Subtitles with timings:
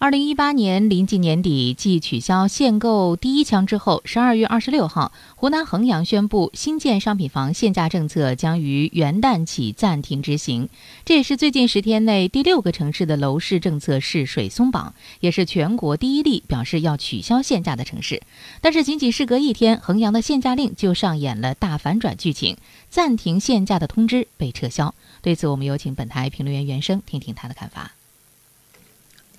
[0.00, 10.68] 二零一八年临近年底，继取消限购第一枪之后，十二月二十六号，湖南衡阳宣布新建商品房限价政策将于元旦起暂停执行。
[11.04, 18.22] 这也是最近十天内第六个城市的楼市政策试水松绑，也是全国第一例表示要取消限价的城市。
[18.60, 22.56] 但是仅仅事隔一天，衡阳的限价令就上演了大反转剧情，
[22.88, 24.94] 暂停限价的通知被撤销。
[25.22, 27.97] 对此，我们有请本台评论员袁生听听他的看法。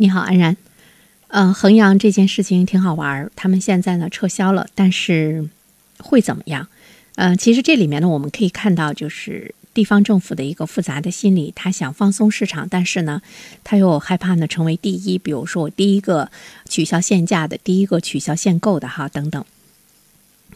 [0.01, 0.55] 你好，安然。
[1.27, 5.49] 嗯，衡阳这件事情挺好玩儿，他们现在呢撤销了，但是
[5.97, 6.69] 会怎么样？
[7.15, 13.21] 嗯，其实这里面呢，我们可以看到，就是地方政府的一个复杂的心理，他想放松市场，但是呢，
[13.65, 16.31] 他又害怕呢成为第一，比如说我第一个
[16.69, 19.43] 取消限价的，第一个取消限购的哈等等。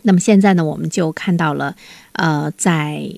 [0.04, 1.76] 那么现在呢，我们就看到了，
[2.14, 3.12] 呃，在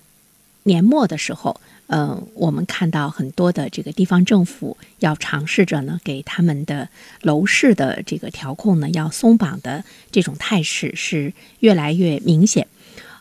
[0.63, 1.61] 年末的时候。
[1.87, 6.89] 嗯，我们看到很多的这个地方政府要尝试着呢，给他们的
[7.21, 12.67] 楼市的这个调控呢，要松绑的这种态势是越来越明显。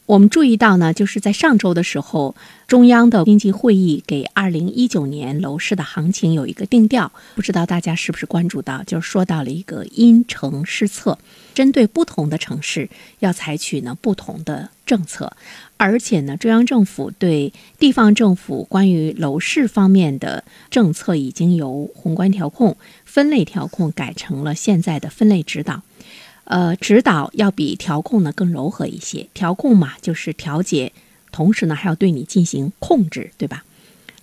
[0.06, 11.19] 我们注意到呢，就是在上周的时候，中央的经济会议给二零一九年楼市的行情有一个定调，不知道大家是不是关注到，就是说到了一个因城施策，
[11.55, 15.34] 针对不同的城市要采取呢不同的政策，
[15.78, 25.80] 而且呢，中央政府对地方政府关于楼市方面的政策已经由宏观调控、分类调控改成了现在的分类指导。
[26.45, 29.27] 呃，指导要比调控呢更柔和一些。
[29.33, 30.92] 调控嘛，就是调节，
[31.33, 33.64] 同时呢还要对你进行控制，对吧？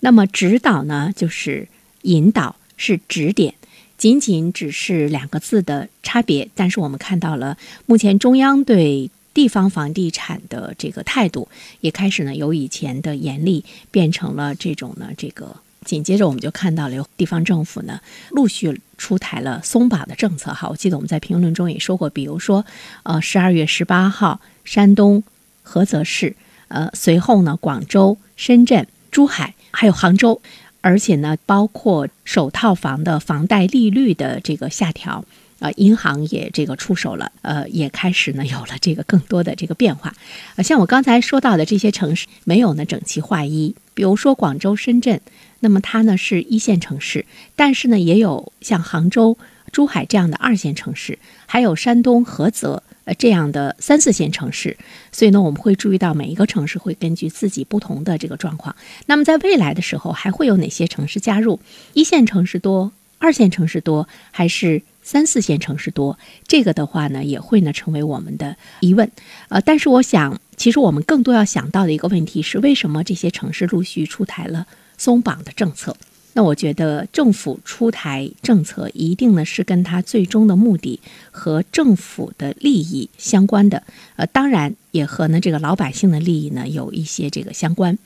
[0.01, 1.67] 那么指导呢，就是
[2.03, 3.55] 引导，是指点，
[3.97, 6.47] 仅仅只是两个字的差别。
[6.55, 11.47] 但是我们看到了，目前中央对地方房地产的这个态度，
[11.79, 15.55] 也开始呢由以前的严厉变成了这种呢这个。
[15.85, 17.99] 紧接着，我们就看到了地方政府呢
[18.29, 20.53] 陆续出台了松绑的政策。
[20.53, 22.63] 哈，我记得我们在评论中也说过，比如说，
[23.03, 25.23] 呃，十二月十八号，山东
[25.65, 26.35] 菏泽市，
[26.67, 30.39] 呃，随后呢，广州、深圳、珠海，还有杭州，
[30.81, 35.25] 而且呢，包括首套房的房贷利率的这个下调。
[35.57, 40.11] 呃，银行也这个出手了，呃，也开始呢有了这个更多的这个变化。
[40.55, 43.75] 呃，像我刚才说到的这些城市，没有呢整齐划一。
[43.93, 45.21] 比如说广州、深圳，
[45.61, 49.37] 那么它呢是一线城市，但是呢也有像杭州、
[49.71, 54.77] 珠海这样的二线城市，还有山东菏泽呃这样的三四线城市。
[55.11, 58.75] 所以呢，我们会注意到每一个城市会根据自己不同的这个状况。
[59.05, 61.59] 那么在未来的时候，还会有哪些城市加入？
[61.93, 64.81] 一线城市多，二线城市多，还是？
[65.03, 69.11] 三四线城市多，这个的话呢，也会呢成为我们的疑问。
[69.49, 74.67] 呃，但是我想，其实我们更多要想到的一个问题是，为什么这些城市陆续出台了
[75.03, 75.95] 松绑的政策？
[76.33, 80.99] 那我觉得政府出台政策，一定呢是跟它最终的目的
[81.31, 83.81] 和政府的利益相关的。
[84.15, 87.97] 呃，当然也和呢这个老百姓的利益呢有一些这个相关。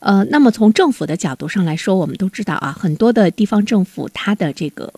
[0.00, 4.92] 呃，那么从政府的角度上来说，我们都知道啊，很多的地方政府它的这个。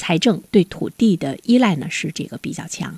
[0.00, 2.96] 财政对土地的依赖呢是这个比较强，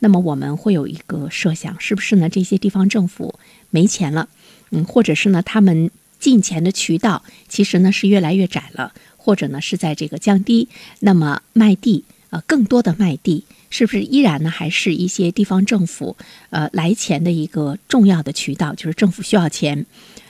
[0.00, 2.28] 那么我们会有一个设想，是不是呢？
[2.28, 3.34] 这些地方政府
[3.70, 4.28] 没钱了，
[4.70, 5.90] 嗯，或者是呢他们
[6.22, 10.68] 进钱的渠道其实呢是越来越窄了，或者呢是在这个降低，
[11.00, 16.16] 那么卖地呃更多的卖地，是不是依然呢还是一些地方政府
[16.50, 18.72] 呃来钱的一个重要的渠道？
[18.72, 19.84] 就是政府需要钱，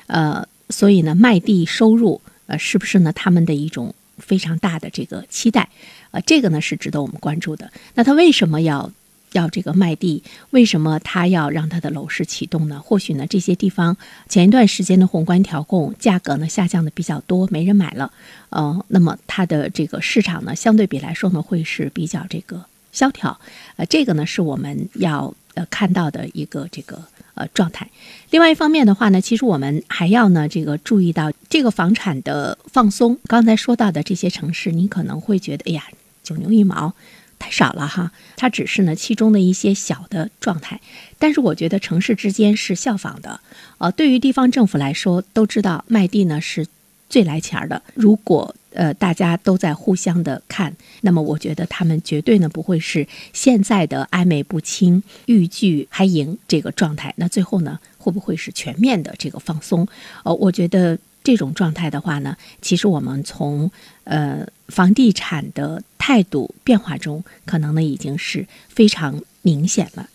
[0.07, 5.69] 呃，所以呢卖地收入呃是不是呢他们的一种非常大的这个期待？
[6.13, 7.71] 呃，这个呢是值得我们关注的。
[7.95, 8.91] 那他为什么要
[9.33, 10.23] 要这个卖地？
[10.51, 12.81] 为什么他要让他的楼市启动呢？
[12.85, 13.97] 或许呢，这些地方
[14.29, 18.13] 前一段时间的宏观调控，价格呢下降的比较多，没人买了。
[18.51, 23.41] 呃，那么它的这个市场呢，相对比来说呢，会是比较这个萧条。
[23.77, 27.03] 呃，这个呢是我们要呃看到的一个这个。
[27.35, 27.89] 呃，状态。
[28.29, 33.19] 另外一方面的话呢，其实我们还要呢，这个注意到这个房产的放松。
[33.27, 35.83] 刚才说到的这些城市，你可能会觉得，哎呀，
[36.23, 36.95] 九牛一毛，
[37.43, 38.13] 太少了哈。
[38.37, 40.81] 它只是呢其中的一些小的状态。
[41.19, 43.41] 但是我觉得城市之间是效仿的。
[43.79, 46.67] 呃，对于地方政府来说，都知道卖地呢是
[47.09, 47.83] 最来钱儿的。
[47.95, 57.13] 如果呃，大家都在互相的看，那么我觉得他们绝对呢不会是现在的暧昧不清、欲拒还迎这个状态。
[57.19, 59.87] 那最后呢，会不会是全面的这个放松？
[60.25, 63.71] 呃，我觉得这种状态的话呢，其实我们从
[64.05, 70.09] 呃房地产的态度变化中，可能呢已经是非常明显了。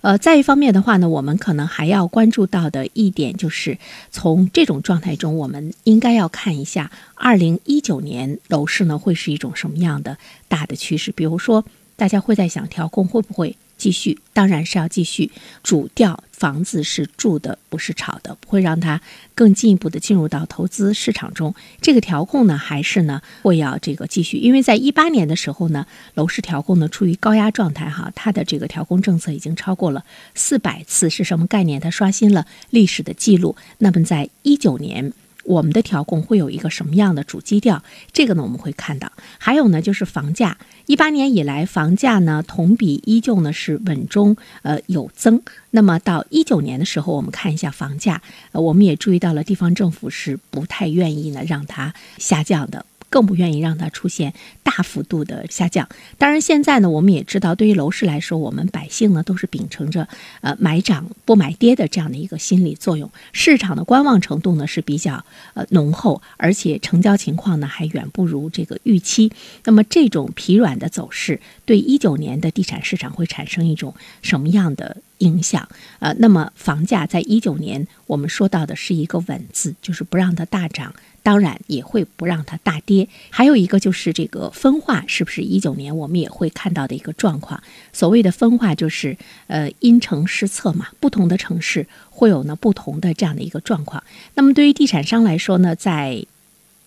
[0.00, 3.76] 呃，再一方面的话呢，我们可能还要关注到的一点就是，
[4.10, 10.16] 从这种状态中，我们应该要看一下二零一九年楼市呢会是一种什么样的
[10.48, 11.12] 大的趋势。
[11.12, 11.62] 比如说，
[11.96, 13.54] 大家会在想调控会不会？
[13.84, 15.30] 继续，当然是要继续。
[15.62, 18.98] 主调房子是住的，不是炒的，不会让它
[19.34, 21.54] 更进一步的进入到投资市场中。
[21.82, 30.02] 这个调控呢，还是呢会要这个继续，因为在一八年的时候呢，楼市调控呢处于高压状态哈，它的这个调控政策已经超过了
[30.34, 31.78] 四百次，是什么概念？
[31.78, 33.54] 它刷新了历史的记录。
[33.76, 35.12] 那么在一九年。
[35.44, 37.82] 我们的调控会有一个什么样的主基调？
[38.12, 39.12] 这个呢，我们会看到。
[39.38, 45.40] 还有呢，就是房价，一八年以来，房价呢同比依旧呢是稳中呃有增。
[45.70, 52.86] 那么到一九年的时候，我们看一下房价，呃，我们也注意到了地方政府是不太愿意呢让它下降的。
[53.14, 54.34] 更不愿意让它出现
[54.64, 55.88] 大幅度的下降。
[56.18, 60.08] 当然，现在呢，我们也知道，对于楼市来说，我们百姓呢都是秉承着
[60.40, 63.08] 呃买涨不买跌的这样的一个心理作用。
[63.30, 65.24] 市场的观望程度呢是比较
[65.54, 69.30] 呃浓厚，而且成交情况呢还远不如这个预期。
[69.64, 75.68] 那么这种疲软的走势，对一九年的地产市场会产生一种什么样的影响？
[75.98, 80.94] 呃，那么房价在一九年，我们说到的是一个稳字，就是不让它大涨。
[81.24, 87.62] 当然也会不让它大跌，还有一个就是这个分化，是不是一九年我们也会看到的一个状况？
[87.94, 89.16] 所谓的分化就是
[89.46, 94.04] 呃因城施策嘛，不同的城市会有呢不同的这样的一个状况。
[94.34, 96.26] 那么对于地产商来说呢，在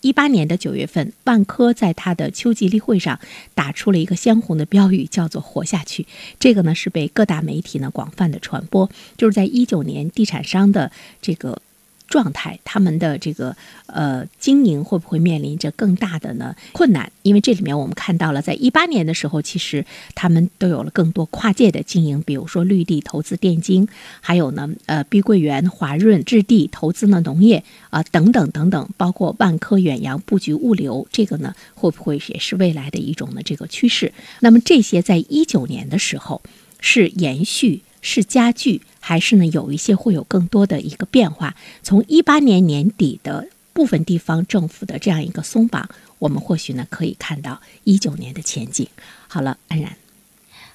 [0.07, 3.19] 一八年的九月份，万科在它的秋季例会上
[3.53, 6.07] 打出了一个鲜红的标语，叫做“活下去”。
[6.39, 11.61] 这个呢是被各大媒体呢广泛的传播，就是在一九年地产商的这个。
[12.07, 13.55] 状态，他们的这个
[13.85, 17.11] 呃经营会不会面临着更大的呢困难？
[17.21, 23.87] 因为这里面我们看到了，在一八年的时候，其实他们都有了更多跨界的经营，比如说绿地投资电金，
[24.21, 34.13] 还有呢呃碧桂园、华润置地投资呢农业啊等等等等，包括万科远洋布局物流，这个呢会不会也是未来的一种呢这个趋势？
[34.39, 36.41] 那么这些在一九年的时候
[36.79, 37.81] 是延续。
[37.99, 39.45] 是加剧还是呢？
[39.45, 41.55] 有一些会有更多的一个变化。
[41.81, 45.87] 从一八年年底的部分地方政府的这样一个松绑，
[46.19, 48.85] 我们或许呢可以看到一九年的前景。
[49.29, 49.95] 好了，安然，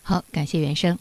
[0.00, 0.98] 好，感谢袁生。